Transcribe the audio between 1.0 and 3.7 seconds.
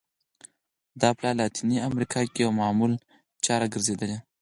دا په لاتینه امریکا کې یوه معمول چاره